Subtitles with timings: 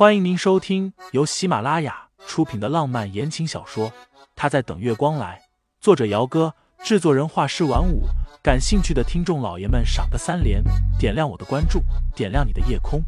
[0.00, 3.90] 欢迎您收听由喜马拉雅出品的浪漫言情小说
[4.34, 5.38] 《他在等月光来》，
[5.78, 8.04] 作者：姚哥，制作人：画师晚舞。
[8.42, 10.64] 感兴趣的听众老爷们，赏个三连，
[10.98, 11.82] 点亮我的关注，
[12.16, 13.04] 点亮你的夜空。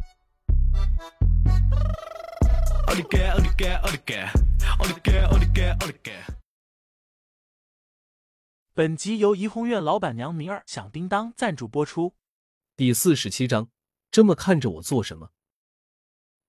[8.75, 12.13] 本集由怡红院老板娘明儿响叮当赞助播出。
[12.77, 13.69] 第四十七章，
[14.11, 15.31] 这么看着我做什么？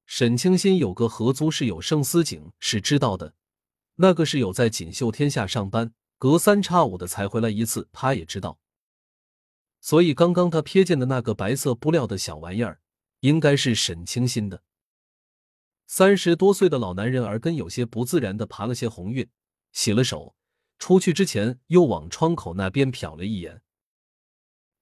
[0.07, 3.34] 沈清心有个合租室友盛思景是知道的，
[3.97, 8.59] 那个室友在锦绣天下上班，隔三差五的才回来一次，他也知道。
[9.80, 12.80] 所以刚刚他瞥见的那个白色布料的小玩意儿，
[13.20, 14.62] 应该是沈清心的。
[15.87, 19.28] 三十多岁的老男人耳根有些不自然的爬了些红晕，
[19.73, 20.34] 洗了手，
[20.78, 23.61] 出去之前又往窗口那边瞟了一眼。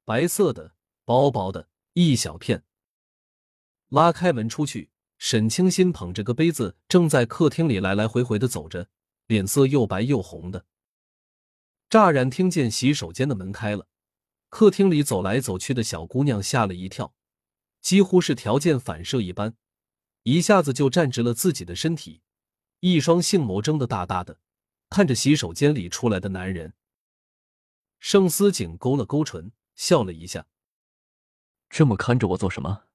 [0.04, 2.62] 白色的，薄薄的一小片。
[3.88, 4.91] 拉开门出去，
[5.24, 8.88] 沈清心捧着个杯子，正在客厅里来来回回的走着，
[9.28, 10.66] 脸色又白又红的。
[11.88, 13.87] 乍然听见洗手间的门开了。
[14.48, 17.14] 客厅里走来走去的小姑娘吓了一跳，
[17.80, 19.54] 几乎是条件反射一般，
[20.24, 22.23] 一下子就站直了自己的身体，
[22.80, 24.40] 一双杏眸睁得大大的，
[24.90, 26.74] 看着洗手间里出来的男人。
[28.01, 30.48] 盛思景勾了勾唇，笑了一下
[31.70, 32.86] ：“这么看着我做什么？”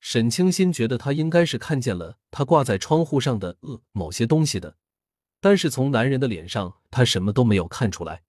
[0.00, 4.76] 沈清心觉得他应该是看见了他挂在窗户上的呃某些东西的，
[5.40, 8.22] 但是从男人的脸上，他什么都没有看出来。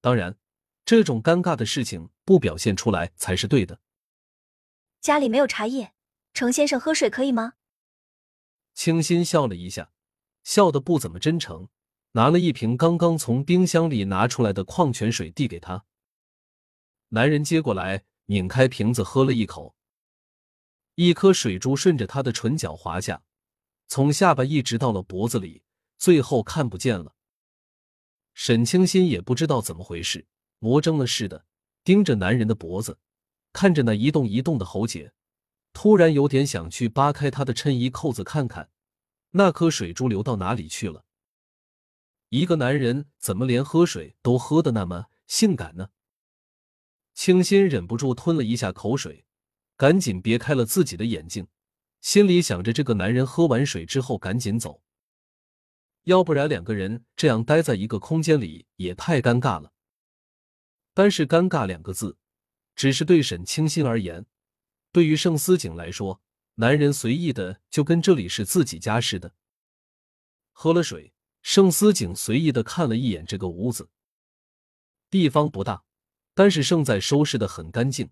[0.00, 0.36] 当然。
[0.86, 3.80] 这种尴尬的事情不表现出来才是对的。
[5.00, 5.94] 家里没有茶叶，
[6.34, 7.54] 程先生喝水可以吗？
[8.74, 9.92] 清新笑了一下，
[10.42, 11.70] 笑得不怎么真诚，
[12.12, 15.86] 拿了一瓶刚刚从冰箱里拿出来的矿泉水递给他。
[17.08, 19.74] 男人接过来，拧开瓶子喝了一口，
[20.96, 23.22] 一颗水珠顺着他的唇角滑下，
[23.88, 25.62] 从下巴一直到了脖子里，
[25.98, 27.14] 最后看不见了。
[28.34, 30.26] 沈清新也不知道怎么回事。
[30.60, 31.44] 魔怔了似的
[31.82, 32.98] 盯着男人的脖子，
[33.52, 35.12] 看着那一动一动的喉结，
[35.72, 38.70] 突然有点想去扒开他的衬衣扣子看看，
[39.32, 41.04] 那颗水珠流到哪里去了？
[42.30, 45.90] 一个男人怎么连喝水都喝的那么性感呢？
[47.12, 49.26] 清新忍不住吞了一下口水，
[49.76, 51.46] 赶紧别开了自己的眼睛，
[52.00, 54.82] 心里想着这个男人喝完水之后赶紧走，
[56.04, 59.72] 要不然两个人这样待在一个空间里也太尴尬了。
[60.92, 62.16] 但是“尴尬”两个字，
[62.76, 64.26] 只是对沈清心而言，
[64.92, 66.22] 对于盛思景来说，
[66.54, 69.34] 男人随意的就跟这里是自己家似的。
[70.52, 73.88] 喝了水，盛思景随意的看了一眼这个屋子，
[75.10, 75.82] 地方不大，
[76.32, 78.08] 但是胜在收拾的很干净，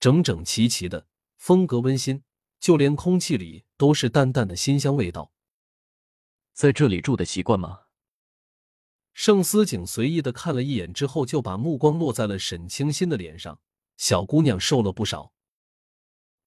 [0.00, 2.22] 整整齐齐的，风格温馨，
[2.60, 5.32] 就连空气里都是淡淡的馨香味道。
[6.52, 7.82] 在这里住的习惯吗？
[9.12, 13.60] 盛思景随意的看了一眼之后，就把目光落在了沈清新的脸上。
[13.96, 15.32] 小姑娘瘦了不少，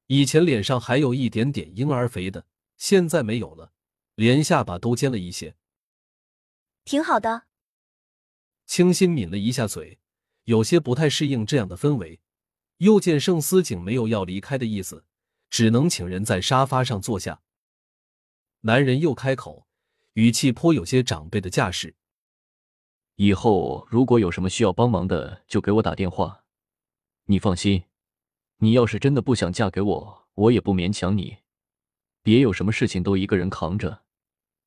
[0.07, 2.45] 以前脸上还有一点点婴儿肥的，
[2.77, 3.73] 现在没有了，
[4.15, 5.57] 连下巴都尖了一些，
[6.85, 7.47] 挺好的。
[8.65, 9.99] 清新抿了一下嘴，
[10.45, 12.21] 有些不太适应这样的氛围。
[12.81, 15.05] 又见盛思景没有要离开的意思，
[15.51, 17.43] 只能请人在沙发上坐下。
[18.61, 19.67] 男人又开口，
[20.13, 21.95] 语气颇有些长辈的架势。
[23.17, 26.43] 以后如果有什么需要帮忙的，就给我打电话。
[27.25, 27.83] 你放心，
[28.57, 31.37] 你要是真的不想嫁给我，我也不勉强你。
[32.23, 34.01] 别有什么事情都一个人扛着，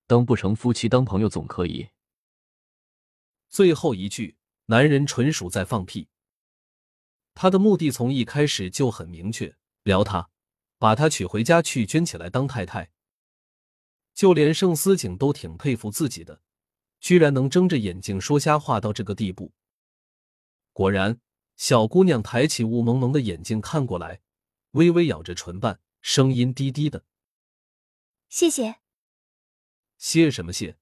[0.07, 1.89] 当不成夫妻当朋友总可以。
[3.49, 4.37] 最后一句，
[4.67, 6.07] 男人纯属在放屁。
[7.35, 10.31] 他的目的从一开始就很明确，撩她，
[10.79, 12.91] 把她娶回家去，圈起来当太太。
[14.15, 16.41] 就连盛思景都挺佩服自己的。
[17.01, 19.53] 居然能睁着眼睛说瞎话到这个地步。
[20.73, 21.21] 果然，
[21.55, 24.23] 小姑娘抬起雾蒙蒙的眼睛看过来，
[24.71, 27.05] 微微咬着唇瓣，声音低低的
[28.31, 28.77] ：“谢谢。
[29.99, 30.79] ”“谢什么谢？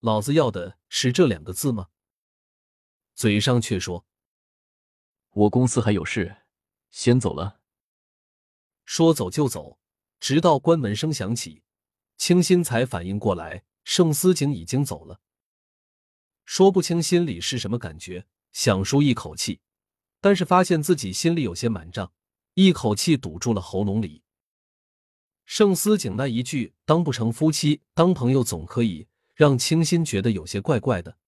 [0.00, 1.88] 老子要的是这两个字吗？”
[3.14, 4.06] 嘴上却说
[5.36, 6.34] ：“我公司还有事，
[6.90, 7.60] 先走了。”
[8.86, 9.78] 说走就走，
[10.18, 11.62] 直到关门声响起，
[12.16, 15.20] 清新才反应过来，盛思景已经走了。
[16.46, 19.60] 说不清心里是什么感觉，想舒一口气，
[20.22, 22.14] 但是发现自己心里有些满胀，
[22.54, 24.22] 一口气堵住了喉咙里。
[25.44, 29.06] 盛思景那一句“当不成夫妻，当朋友总可以”，
[29.36, 31.18] 让清新觉得有些怪怪的。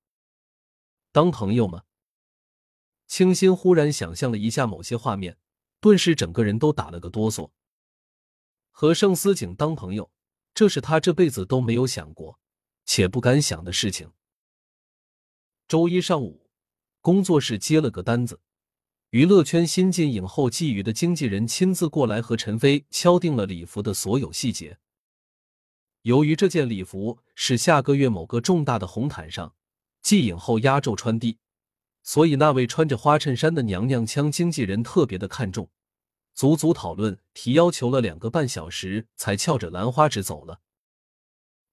[1.13, 1.83] 当朋友吗？
[3.09, 5.39] 清新忽然想象了一下某些画面，
[5.81, 7.51] 顿时整个人都打了个哆嗦。
[8.71, 10.09] 和盛思景当朋友，
[10.55, 12.39] 这是他这辈子都没有想过，
[12.85, 14.13] 且不敢想的事情。
[15.67, 16.49] 周一上午，
[17.01, 18.41] 工作室接了个单子，
[19.11, 24.79] 娱乐圈新晋影后季雨的经纪人亲自过来和陈飞敲定了礼服的所有细节。
[26.03, 29.55] 由于这件礼服是下个月某个重大的红毯上
[30.01, 31.37] 季影后压轴穿的，
[32.03, 35.71] 所以那位穿着花衬衫的娘娘腔经纪人特别的看重。
[36.35, 40.61] 足足讨论提要求了两个半小时，才翘着兰花指走了。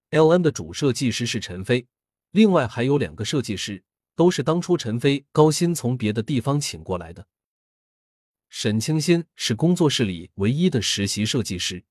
[0.10, 1.88] L N 的主设计师是陈飞，
[2.32, 3.84] 另外还有两个设计师，
[4.16, 7.28] 都是当初陈飞高薪从别的地方请过来的。
[8.50, 11.84] 沈清新是工作室里唯一的实习设计师。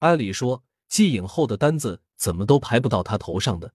[0.00, 3.74] 按理说，季影后的单子怎么都排不到他头上的。